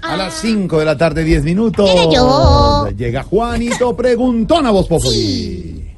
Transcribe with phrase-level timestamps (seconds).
[0.00, 1.90] A las 5 de la tarde, 10 minutos.
[1.92, 2.88] Llegué yo.
[2.96, 5.90] Llega Juanito Preguntón a Voz Populi.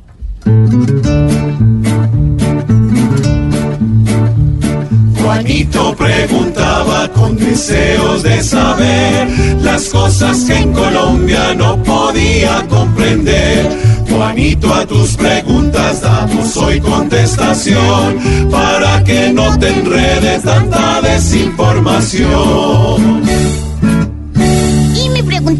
[5.20, 9.28] Juanito preguntaba con deseos de saber
[9.60, 13.68] las cosas que en Colombia no podía comprender.
[14.08, 18.18] Juanito, a tus preguntas damos hoy contestación
[18.50, 23.69] para que no te enredes tanta desinformación.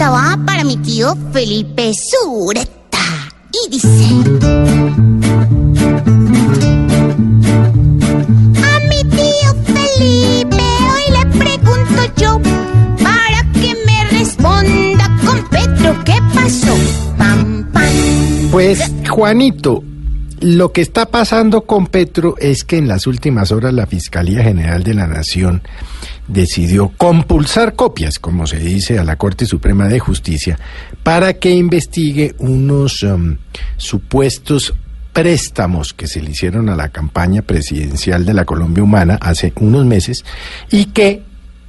[0.09, 2.99] Va para mi tío Felipe Sureta.
[3.53, 3.89] Y dice...
[8.65, 12.41] A mi tío Felipe hoy le pregunto yo
[13.03, 16.75] para que me responda con Petro qué pasó.
[17.19, 17.67] Pam.
[18.51, 19.85] Pues, Juanito,
[20.41, 24.83] lo que está pasando con Petro es que en las últimas horas la Fiscalía General
[24.83, 25.63] de la Nación
[26.29, 30.59] decidió compulsar copias, como se dice, a la Corte Suprema de Justicia
[31.03, 33.37] para que investigue unos um,
[33.77, 34.75] supuestos
[35.13, 39.85] préstamos que se le hicieron a la campaña presidencial de la Colombia Humana hace unos
[39.85, 40.25] meses
[40.71, 41.23] y que,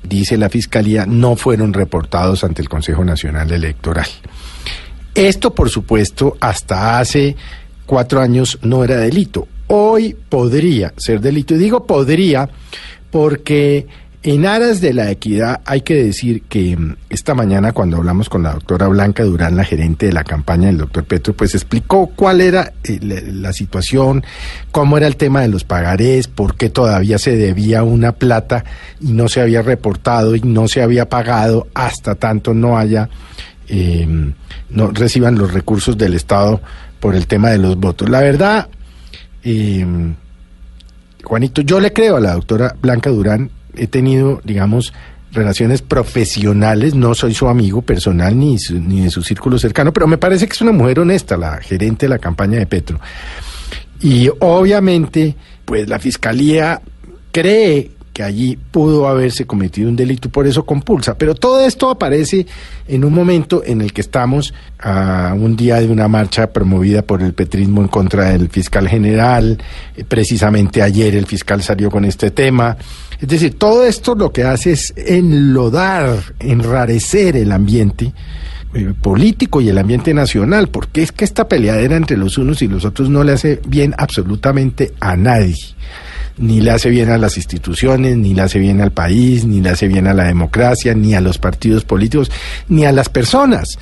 [0.03, 4.07] dice la Fiscalía, no fueron reportados ante el Consejo Nacional Electoral.
[5.13, 7.35] Esto, por supuesto, hasta hace
[7.85, 9.47] cuatro años no era delito.
[9.67, 11.55] Hoy podría ser delito.
[11.55, 12.49] Y digo podría
[13.09, 13.87] porque
[14.23, 18.43] en aras de la equidad hay que decir que mm, esta mañana cuando hablamos con
[18.43, 22.39] la doctora Blanca Durán, la gerente de la campaña del doctor Petro, pues explicó cuál
[22.39, 24.23] era eh, la, la situación,
[24.71, 28.63] cómo era el tema de los pagarés, por qué todavía se debía una plata
[28.99, 33.09] y no se había reportado y no se había pagado hasta tanto no haya
[33.67, 34.07] eh,
[34.69, 36.61] no reciban los recursos del Estado
[36.99, 38.09] por el tema de los votos.
[38.09, 38.67] La verdad,
[39.43, 39.85] eh,
[41.23, 44.93] Juanito, yo le creo a la doctora Blanca Durán, he tenido, digamos,
[45.31, 50.07] relaciones profesionales, no soy su amigo personal ni, su- ni de su círculo cercano, pero
[50.07, 52.99] me parece que es una mujer honesta, la gerente de la campaña de Petro.
[54.01, 56.81] Y obviamente, pues la fiscalía
[57.31, 57.91] cree
[58.23, 61.17] allí pudo haberse cometido un delito, por eso compulsa.
[61.17, 62.45] Pero todo esto aparece
[62.87, 67.21] en un momento en el que estamos a un día de una marcha promovida por
[67.21, 69.57] el petrismo en contra del fiscal general.
[69.95, 72.77] Eh, Precisamente ayer el fiscal salió con este tema.
[73.19, 78.13] Es decir, todo esto lo que hace es enlodar, enrarecer el ambiente
[78.73, 82.67] eh, político y el ambiente nacional, porque es que esta peleadera entre los unos y
[82.67, 85.57] los otros no le hace bien absolutamente a nadie.
[86.37, 89.69] Ni le hace bien a las instituciones, ni le hace bien al país, ni le
[89.69, 92.31] hace bien a la democracia, ni a los partidos políticos,
[92.67, 93.77] ni a las personas.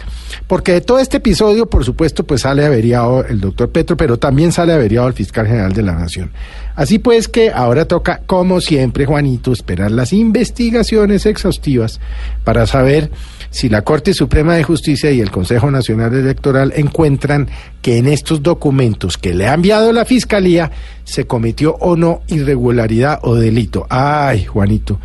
[0.47, 4.51] Porque de todo este episodio, por supuesto, pues sale averiado el doctor Petro, pero también
[4.51, 6.31] sale averiado el fiscal general de la Nación.
[6.79, 12.00] Así pues que ahora toca, como siempre, Juanito, esperar las investigaciones exhaustivas
[12.45, 13.12] para saber
[13.50, 17.50] si la Corte Suprema de Justicia y el Consejo Nacional Electoral encuentran
[17.81, 20.72] que en estos documentos que le ha enviado la Fiscalía
[21.03, 23.85] se cometió o no irregularidad o delito.
[23.90, 25.01] Ay, Juanito,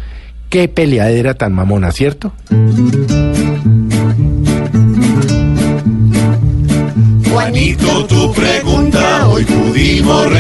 [0.49, 2.35] qué peleadera tan mamona, ¿cierto?
[7.29, 10.33] Juanito, tu pregunta hoy pudimos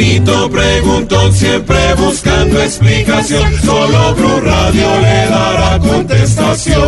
[0.00, 3.52] Pobre Juanito preguntó siempre buscando explicación.
[3.62, 6.78] Solo Blue Radio le dará contestación.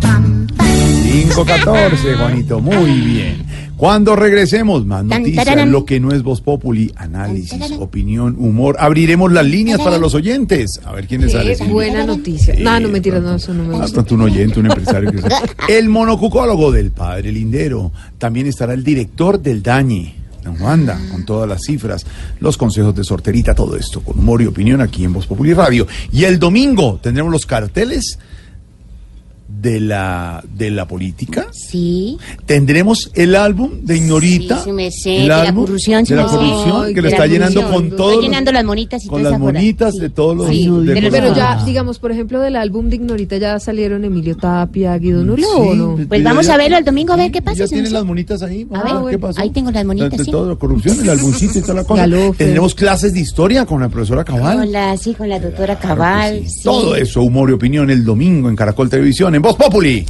[0.00, 0.66] Pam, pam.
[1.12, 2.60] 514, Juanito.
[2.60, 3.46] Muy bien.
[3.76, 8.76] Cuando regresemos, más noticias, lo que no es Voz Populi, análisis, opinión, humor.
[8.80, 10.80] Abriremos las líneas para los oyentes.
[10.84, 11.54] A ver quién les sale.
[11.68, 12.54] Buena noticia.
[12.58, 13.30] No, no, mentira, pronto.
[13.30, 14.00] no, eso no me gusta.
[14.00, 15.12] Hasta un oyente, un empresario.
[15.12, 15.42] Que sea.
[15.68, 17.92] el monocucólogo del padre Lindero.
[18.16, 20.17] También estará el director del Dañe.
[21.10, 22.06] Con todas las cifras,
[22.40, 25.86] los consejos de sorterita, todo esto, con humor y opinión aquí en Voz Populi Radio.
[26.12, 28.18] Y el domingo tendremos los carteles
[29.48, 31.46] de la, de la política.
[31.52, 32.16] Sí.
[32.46, 34.58] Tendremos el álbum de Ignorita.
[34.58, 37.02] Sí, sí me sé, el de la álbum corrupción, sí de la corrupción, Ay, que
[37.02, 37.88] lo está la llenando corrupción.
[37.88, 38.12] con todos.
[38.12, 40.48] Estoy llenando las monitas y con las monitas de todos los.
[40.48, 44.96] De pero los- ya, digamos, por ejemplo, del álbum de Ignorita ya salieron Emilio Tapia,
[44.98, 45.98] Guido Nulo, Sí, ¿o no?
[46.08, 48.42] Pues vamos ya- a verlo el domingo, a ver qué pasa, Ya tienen las monitas
[48.42, 48.66] ahí.
[48.72, 49.40] A ver, qué pasó.
[49.40, 52.02] ahí tengo las monitas, De, de toda la corrupción, el álbumcito y toda la cosa.
[52.02, 52.36] Galope.
[52.38, 54.58] Tendremos clases de historia con la profesora Cabal.
[54.58, 56.42] Con la, sí, con la doctora Cabal.
[56.62, 60.04] Todo eso, humor y opinión el domingo en Caracol Televisión, en Voz Populi.